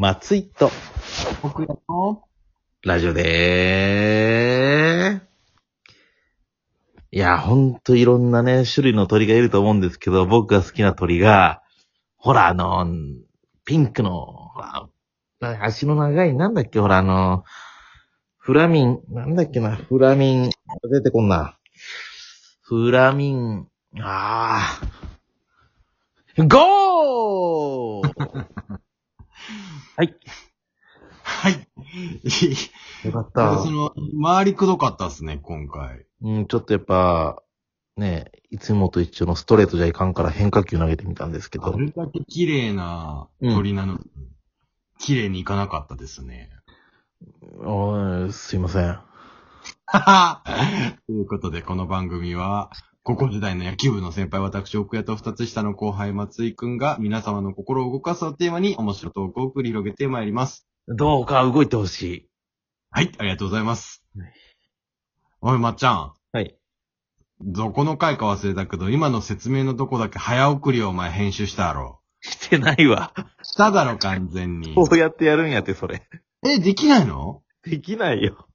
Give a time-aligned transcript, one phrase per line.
[0.00, 0.70] 松井と、
[1.42, 2.22] 僕らの、
[2.84, 5.20] ラジオでー
[7.10, 11.64] いや、ほんといろんなね、種類の鳥がいると思うんですけど、僕が好きな鳥が、
[12.16, 12.86] ほら、あの、
[13.64, 14.60] ピンクの、ほ
[15.40, 17.42] ら、足の長い、なんだっけ、ほら、あの、
[18.36, 20.50] フラミン、なんだっけな、フラミン、
[20.92, 21.58] 出てこんな。
[22.62, 23.66] フラミン、
[24.00, 26.46] あー。
[26.46, 28.57] ゴー
[29.98, 30.14] はい。
[31.24, 31.68] はい。
[33.04, 33.68] よかったそ。
[33.68, 36.06] の、周りくどかったっすね、今回。
[36.22, 37.42] うん、ちょっとやっぱ、
[37.96, 41.74] ね、いつもと一緒のストレートじゃいかんから変化球投げてみたんですけど。
[41.74, 44.00] あれだけ綺麗な鳥なのに、
[45.00, 46.48] 綺麗にいかなかったですね。
[47.64, 49.00] おいすいません。
[51.06, 52.70] ということで、この番組は、
[53.08, 60.68] 高校時代の野球部の先輩、私、奥谷と二つ下の後輩、松井くんが、皆様の心を動かすをテーマに、面白トークを繰り広げてまいります。
[60.88, 62.28] どうか動いてほしい。
[62.90, 64.32] はい、ありがとうございますはい。
[65.40, 66.12] おい、まっちゃん。
[66.32, 66.54] はい。
[67.40, 72.02] どこの回か忘れたけど、今の説明のとこだけ早送りをお前編集したやろ。
[72.20, 73.14] してないわ。
[73.42, 74.74] しただろ、完全に。
[74.74, 76.02] こうやってやるんやって、それ。
[76.46, 77.40] え、できないの？
[77.62, 78.46] できないよ。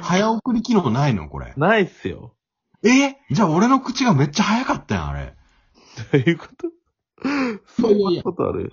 [0.00, 1.54] 早送り機能ないのこれ。
[1.56, 2.34] ないっすよ。
[2.82, 5.34] えじゃあ俺の口がめっちゃ早かったやん、あれ。
[6.12, 6.68] どういうこと？
[7.80, 8.72] そんなことある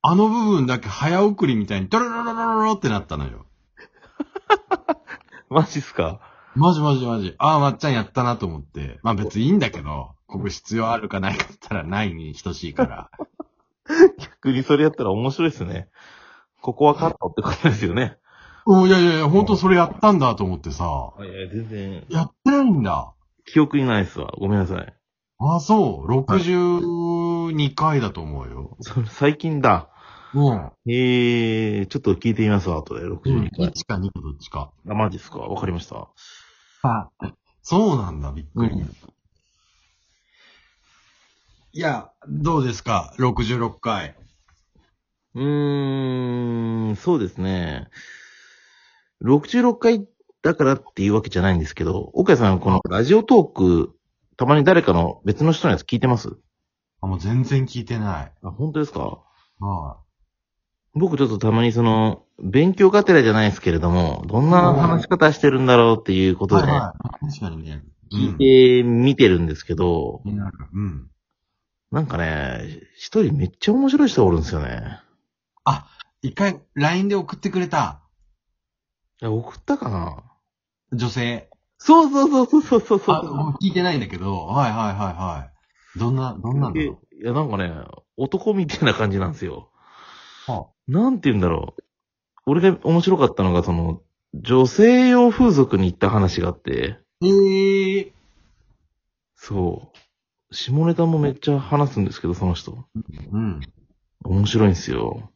[0.00, 3.46] あの部分だけ早送りみたいに、ドロロロロロロってなったのよ。
[5.50, 6.20] マジっすか？
[6.54, 7.34] マジマジマジ。
[7.38, 8.98] ああ、まっちゃんやったなと思って。
[9.02, 13.10] まあ別にいいんだけど、ここ必要あるかないかったらないに等しいから。
[14.18, 15.88] 逆にそれやったら面白いっすね。
[16.60, 18.16] ここはカットってことですよね。
[18.66, 21.12] うん、いやいやいや、ほんとそれやったんだと思ってさ。
[21.18, 23.12] いや、全然、やってないんだ。
[23.44, 24.32] 記憶にないっすわ。
[24.38, 24.94] ごめんなさい。
[25.38, 26.10] ああ、そう。
[26.10, 28.76] 62回だと思うよ。
[28.80, 29.88] それ最近だ。
[30.34, 30.72] うん。
[30.86, 33.04] ええー、ちょっと聞いてみますわ、後で。
[33.04, 33.66] 62回。
[33.68, 34.72] 1か2かどっちか。
[34.88, 35.38] あ、マジっすか？
[35.38, 36.08] わかりました。
[36.82, 37.10] あ、
[37.62, 38.70] そうなんだ、びっくり。
[38.72, 38.96] うん
[41.74, 44.14] いや、どうですか ?66 回。
[45.34, 47.88] うーん、そうですね。
[49.24, 50.06] 66回
[50.42, 53.94] だからっていうわけじゃないんですけど、岡谷さん、このラジオトーク、
[54.36, 56.36] たまに誰かの別の人のやつ聞いてます？
[57.00, 58.32] あ、もう全然聞いてない。
[58.42, 59.20] あ、本当ですか？
[59.60, 59.98] は
[60.94, 66.48] 僕ちょっとたまにその、勉強がてらじゃないですけれども、どんな話し方してるんだろうっていうこい。
[66.48, 67.26] とで、はい。
[67.30, 67.82] 確かにね。
[68.12, 70.36] 聞いてみてるんですけど、うん。
[70.36, 70.52] なん。
[71.92, 74.98] なんかね、一人めっちゃ面白い人がおるんですよね。
[76.20, 78.02] 一回、LINE で送ってくれた
[79.20, 80.22] いや、送ったかな？
[80.92, 81.48] 女性。
[81.78, 83.16] そうそうそうそうそうそう。
[83.16, 83.24] あ、う
[83.60, 85.50] 聞いてないんだけど、はいはいはいは
[85.96, 85.98] い。
[85.98, 87.22] どんな、どんなんだろう。
[87.22, 87.72] いや、なんかね、
[88.16, 89.70] 男みたいな感じなんですよ。
[90.46, 91.82] はなんて言うんだろう。
[92.46, 94.00] 俺が面白かったのが、その、
[94.34, 98.12] 女性用風俗に行った話があって、えー。
[99.36, 100.54] そう。
[100.54, 102.84] 下ネタもめっちゃ話すんですけど、その人。
[103.32, 103.60] うん。
[104.24, 105.30] 面白いんですよ。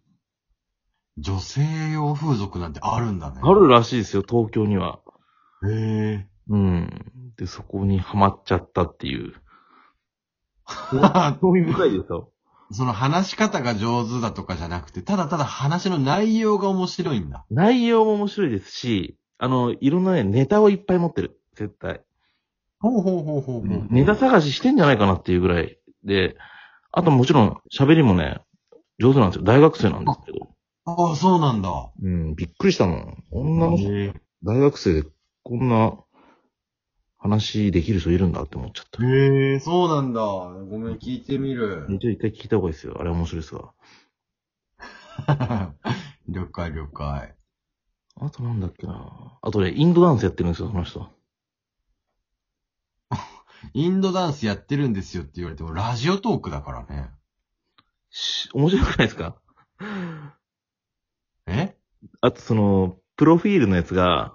[1.19, 1.63] 女性
[1.93, 3.41] 用風俗なんてあるんだね。
[3.43, 5.01] あるらしいですよ、東京には。
[5.65, 6.27] へえ。
[6.49, 7.33] うん。
[7.37, 9.35] で、そこにハマっちゃったっていう。
[10.67, 11.41] ー。
[11.41, 12.33] 興味深いですよ。
[12.73, 17.45] その話し方が上手だとかじゃなくて、ただただ話の内容が面白いんだ。
[17.51, 21.41] 内容も面白いですし、あの、いろんなね、ネタをいっぱい持ってる。
[21.55, 22.03] 絶対。
[22.81, 23.87] ほうほうほうほうほう。
[23.91, 26.37] ネタ探ししてんじゃないかなっていうぐらいで、
[26.91, 28.41] あともちろん喋りもね、
[28.99, 29.45] 上手なんですよ。
[29.45, 30.49] 大学生なんですけど。
[30.87, 31.71] ああ、そうなんだ。
[32.03, 33.25] うん、びっくりしたもん。
[33.31, 33.79] 女の
[34.43, 35.03] 大学生で
[35.49, 35.97] こんな
[37.19, 39.05] 話できる人いるんだって思っちゃった。
[39.05, 40.21] え、へえ、そうなんだ。
[40.21, 41.87] ごめん、聞いてみる。
[41.89, 42.97] 一応一回聞いた方がいいですよ。
[42.99, 43.73] あれ面白いですわ。
[46.29, 47.37] 了解了解。
[48.17, 49.39] あとなんだっけな。
[49.41, 51.09] あとね、インドダンスやってるんですよ、その人。
[53.73, 57.11] インドダンスやってるんですよって言われても、ラジオトークだからね。
[58.11, 59.37] し面白くないですか？
[61.47, 61.77] え？
[62.21, 64.35] あとその、プロフィールのやつが、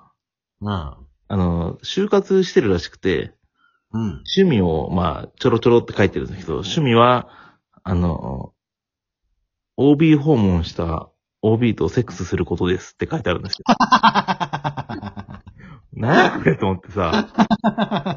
[0.61, 1.00] うん。
[1.31, 3.33] あの、就活してるらしくて、
[3.93, 4.01] うん。
[4.35, 7.29] 趣味を、まあ、ちょろちょろって書いてるんですけど、趣味は、
[7.83, 8.51] あの、
[9.77, 11.09] OB 訪問した
[11.41, 13.63] OB とセックスすることですって書いてあるんですよ。
[15.93, 17.29] なんやこれと思ってさ、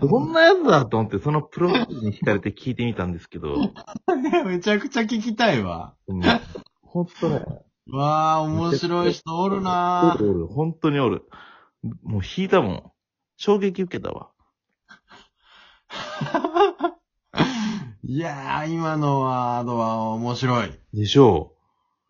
[0.02, 3.55] どんなやつだと思って、そのプロフィールに惹かれて聞いてみたんですけど、
[4.44, 5.94] めちゃくちゃ聞きたいわ。
[6.08, 6.22] うん
[6.82, 7.44] ほんとね、
[7.90, 11.25] わあ、面白い人おるおなるおる、本当におる。
[12.02, 12.94] もう引いたもん。
[13.37, 14.31] 衝撃受けたわ。
[18.03, 20.73] いやー、今のワードは面白い。
[20.93, 21.53] でしょ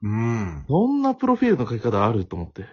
[0.03, 0.65] うん。
[0.69, 2.67] そんなプロフィールの書き方あると思って。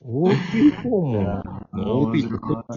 [0.00, 1.42] 大きい訪問
[1.72, 2.28] の OP と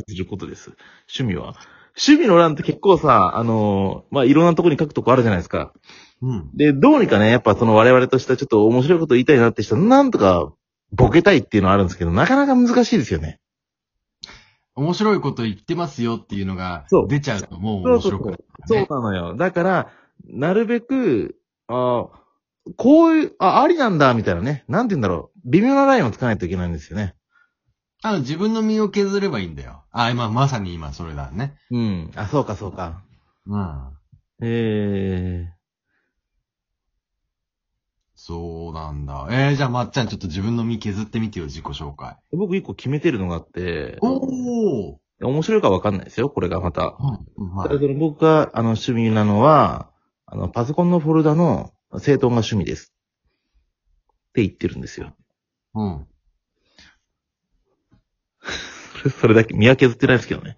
[0.08, 0.72] することです。
[1.14, 1.56] 趣味は。
[1.98, 5.74] 趣味の欄って結構さ、あのーまあ、いろんなとこに書くとこあるじゃないですか。
[6.22, 6.52] うん。
[6.56, 10.54] で、どうにかね、やっぱその我々としてはちょっと面白いこと言いたいなって人は、なんとか
[10.92, 13.40] ボケたいっていうのはあるんですけど、なかなか難しいですよね。
[14.76, 19.36] 面白いこと言ってますよっていうのがそう出ちゃうともう面白くない、そうなのよ。
[19.36, 19.92] だから、
[20.26, 21.36] なるべく、
[21.68, 22.08] あ
[22.78, 24.64] こういう、あ、ありなんだ、みたいなね。
[24.68, 25.40] なんて言うんだろう。
[25.46, 27.16] 微妙なラインをつかないといけないんですよね。
[28.04, 29.84] あの、自分の身を削ればいいんだよ。
[29.92, 31.56] あ、今、まさに今、それだね。
[31.72, 32.12] うん。
[32.16, 33.02] あ、そうか、そうか。
[33.48, 33.98] うん。
[34.44, 35.61] ええ
[38.24, 39.28] そうなんだ。
[39.32, 42.18] えー、じゃあ、まっちゃん、ちょっと自分の身削ってみてよ、自己紹介。
[42.32, 46.96] 僕一個決めてるのがあって、おー面白いかわかんないですよ、これがまた。
[47.36, 47.68] うん、はい。
[47.70, 49.90] ただその僕が、あの、趣味なのは、
[50.28, 52.94] あの、パソコンのフォルダの整頓が趣味です。
[54.30, 55.16] って言ってるんですよ。
[55.74, 56.08] うん。
[59.00, 60.58] そ れそれだけ、見分けずってないですけどね。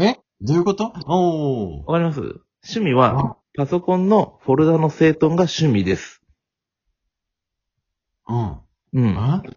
[0.00, 0.16] え？
[0.40, 0.92] どういうこと？
[1.06, 1.84] おー。
[1.86, 2.20] わかります？
[2.64, 6.20] 趣味は、パソコンのフォルダの整頓が趣味です。
[8.28, 8.58] うん。
[8.92, 9.34] うん。
[9.36, 9.50] っい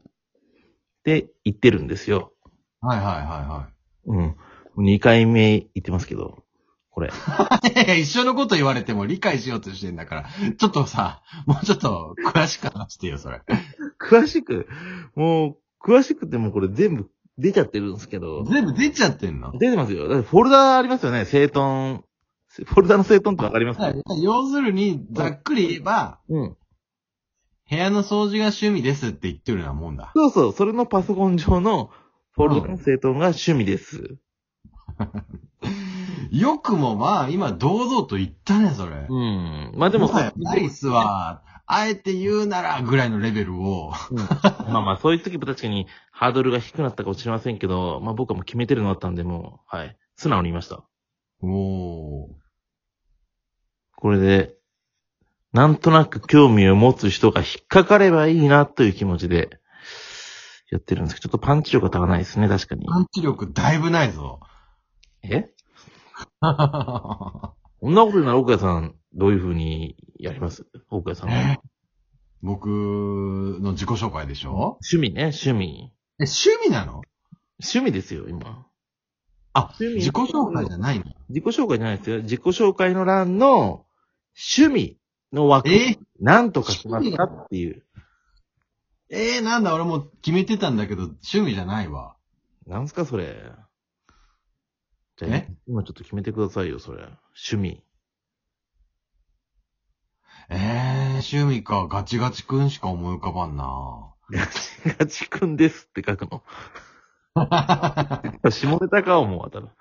[1.04, 2.34] て言ってるんですよ。
[2.82, 3.70] はいはいは
[4.06, 4.36] うん。
[4.78, 6.44] 2回目言ってますけど、
[6.92, 7.10] これ。
[8.00, 10.26] 一緒のこと言われても理解しようとしてんだから、
[10.58, 13.42] ちょっとさ、もうちょっと詳しく話してよ、それ。
[14.00, 14.68] 詳しく、
[15.16, 19.52] もう、詳しくてもこれ全部出ちゃってるんですけど、全部出ちゃってんの？
[19.58, 20.08] 出てますよ。
[20.08, 22.04] だってフォルダありますよね、整頓。
[22.50, 23.80] フォルダの整頓ってわかります？
[23.82, 26.58] はい要するに、ざっくり言えば、うん。
[27.70, 30.12] 部屋の掃除が趣味ですって言ってるようなもんだ。
[30.16, 31.92] そうそう、それのパソコン上の
[32.32, 34.18] フォルダの整頓が趣味です。
[36.32, 39.06] よくもまあ、今、堂々と言ったね、それ。
[39.10, 39.74] うん。
[39.76, 43.94] まあでももはやナイスは、あえて言うなら、ぐらいのレベルを。
[44.12, 49.98] うんまあまあ、そういう時も確かにハードルが低くなったかもしれませんけど、まあ僕はもう決めてるのあったんで、もう、はい。
[50.16, 50.84] 素直に言いました。
[51.42, 52.28] おー。
[53.96, 54.59] これで、
[55.54, 59.60] なんとなく興味を持つ人が引っかかればいいなという気持ちで
[60.72, 62.86] やってるんですけど、ちょっとパンチ力が足らないですね、確かに。
[62.86, 64.40] パンチ力だいぶないぞ。
[65.24, 65.50] え？
[66.42, 70.68] こんなこと言うなら、奥谷さん、どういう風にやります？
[70.90, 71.36] 奥谷さんは。
[71.36, 71.60] え？
[72.42, 74.78] 僕の自己紹介でしょ？
[74.92, 75.92] 趣味ね、趣味。
[76.20, 77.02] え、趣味なの？
[77.60, 78.68] 趣味ですよ、今。
[79.54, 81.06] あ、趣味自己紹介じゃないの？
[81.30, 82.22] 自己紹介じゃないですよ。
[82.22, 83.86] 自己紹介の欄の
[84.58, 84.99] 趣味
[85.32, 87.84] の枠、えなんとかしますかっていう。
[89.10, 92.16] えー、なんだ、俺もう決めてたんだけど、趣味じゃないわ。
[92.68, 93.42] なんすか、それ。
[95.18, 97.04] じゃあえ、今ちょっと決めてくださいよ、それ。
[97.48, 97.84] 趣味。
[100.50, 104.60] えー、趣味か、ガチガチくんしか思い浮かばんなガチ
[105.00, 106.44] ガチくんですって書くの？
[108.52, 109.74] 下ネタか、思う、たら。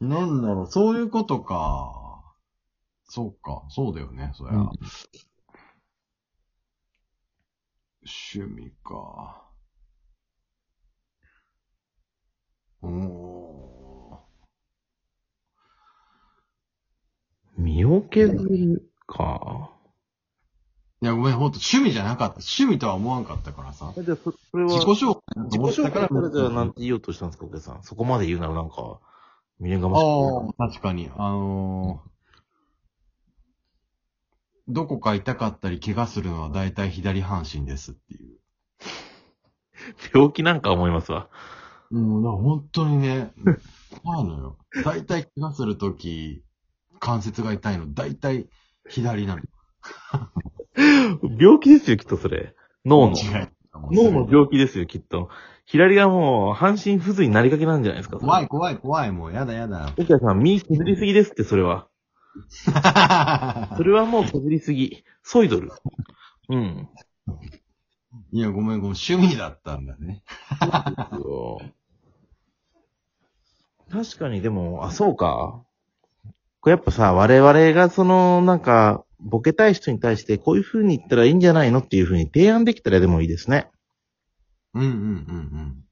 [0.00, 2.09] なんだろう、そういうことか。
[3.10, 4.58] そうか、そうだよね、そりゃ。
[4.58, 4.70] うん
[8.02, 9.50] 趣味か。
[12.82, 12.88] お
[17.58, 19.70] 身を削るか。
[21.02, 21.04] ー。
[21.04, 22.34] いや、ごめん、ほんと趣味じゃなかった。
[22.36, 23.92] 趣味とは思わんかったからさ。
[24.02, 27.82] じゃあ、そそれは、自己紹介自己紹介からじゃあなんて言おうとしたんですか、お客さん。
[27.82, 29.00] そこまで言うならなんか、
[29.58, 31.10] 未練がましああ、確かに。
[31.16, 32.09] あのー
[34.72, 38.38] どこか痛かったり怪我するのは大体左半身ですっていう。
[40.14, 41.28] 病気なんか思いますわ。
[41.90, 43.32] うん、だから本当にね、
[44.02, 44.56] 怖いのよ。
[44.84, 46.42] 大体怪我するとき、
[47.00, 48.48] 関節が痛いの、大体
[48.88, 49.42] 左なの。
[51.38, 52.54] 病気ですよ、きっとそれ。
[52.84, 53.16] 脳の。
[53.90, 55.28] 脳の病気ですよ、きっと。
[55.64, 58.18] 左がもう、半身不随になりかけなんじゃないですか。
[58.18, 59.92] 怖い怖い怖い、もうやだやだ。
[59.96, 61.88] 奥谷さん、身削りすぎですって、それは。
[63.76, 65.04] それはもう削りすぎ。
[65.22, 65.70] ソイドル。
[66.48, 66.88] うん。
[68.32, 70.22] いや、ごめんごめん、趣味だったんだね。
[73.90, 75.62] 確かに、でも、あ、そうか。
[76.60, 83.68] これやっぱさ、我々がその、なんか、ボケたい人に対して、こういう風に言ったらいいんじゃないのっていう風に提案できたらでもいいですね。
[84.74, 85.84] うんうんうん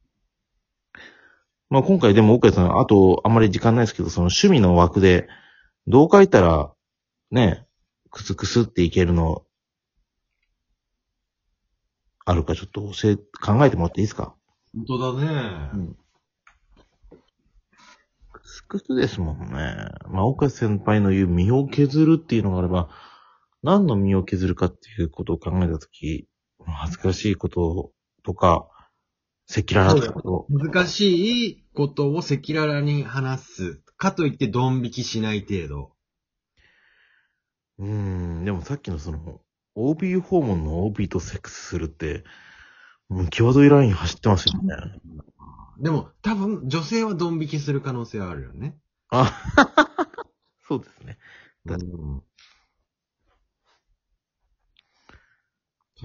[1.71, 5.29] まあ今回でも、岡谷さん、あと、あんまり時間ないですけど、その趣味の枠で、
[5.89, 6.73] どう書いたら、
[7.31, 7.67] ね、
[8.11, 9.43] クスクスっていけるの、
[12.27, 14.35] あるかちょっと教え、考えてもらっていいですか？
[14.75, 14.85] うん。
[14.85, 15.71] 本当だね。
[15.75, 15.97] うん
[18.69, 19.89] クく人ですもんね。
[20.09, 22.91] まあ、岡先輩の言う身を削るっていうのがあれば、
[23.63, 26.29] 何の身を削るかっていうことを考えたとき、
[26.67, 27.93] 恥ずかしいこと
[28.25, 28.69] とか、
[29.51, 30.47] 赤裸々なこと。
[30.51, 33.83] 難しいことを赤裸々に話す。
[33.99, 35.93] かといってドン引きしない程度。
[37.79, 39.41] うーん、でもさっきのその、
[39.75, 42.25] OB 訪問の OB とセックスするって、
[43.09, 44.75] もう際どいライン走ってますよね。
[45.81, 48.77] でも、多分、女性はドン引きする可能性はあるよね。
[49.11, 49.33] あ、
[50.67, 51.19] そうですね。
[51.65, 51.75] う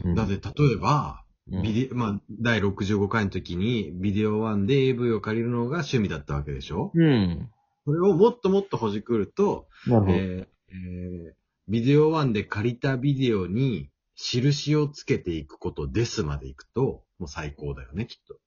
[0.09, 0.39] んだって、例
[0.73, 6.91] えば、うんビデまあ、第65回の時に、ビデオ1で AV を借りるのが趣味だったわけでしょ？
[6.93, 7.49] うん。
[7.85, 10.13] それをもっともっとほじくると、なるほど。
[10.13, 11.33] えーえー
[11.69, 18.37] ビデオ1で借りたビデオに印をつけていくことですまでいくと、もう最高だよね、きっと。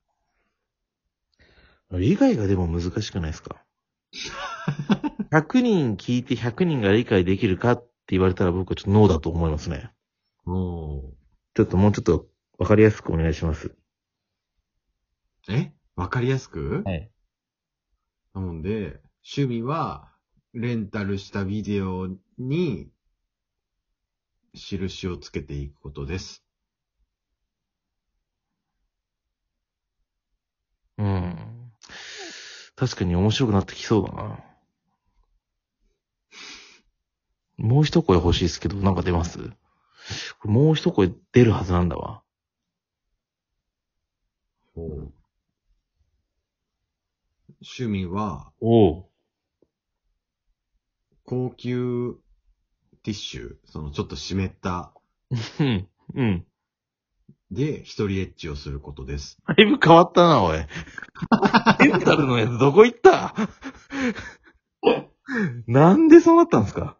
[1.99, 3.57] 理解がでも難しくないですか
[5.33, 9.90] ?100 人聞いて100人が理解できるかって言われたら僕はちょっとノーだと思いますね。
[10.47, 11.14] お
[11.55, 12.26] ちょっともうちょっと
[12.59, 13.75] わかりやすくお願いします。
[15.49, 15.73] え？
[15.95, 16.83] わかりやすく？
[16.85, 17.11] はい。
[18.35, 20.09] なので、趣味は、
[20.54, 22.88] レンタルしたビデオに、
[24.54, 26.45] 印をつけていくことです。
[30.99, 31.73] うん。
[32.76, 34.38] 確かに面白くなってきそうだな。
[37.56, 39.40] もう一声欲しいですけど、なんか出ます？
[40.45, 42.23] もう一声出るはずなんだわ。
[47.61, 49.15] 趣味は、おう。
[51.26, 52.14] 高級
[53.02, 54.92] ティッシュ、そのちょっと湿った、
[55.61, 55.88] うん。
[56.14, 56.47] うん。
[57.50, 59.38] で、一人エッチをすることです。
[59.47, 60.59] だいぶ変わったな、おい。
[61.80, 63.35] レンタルのやつどこ行った？
[65.66, 66.95] なんでそうなったんですか？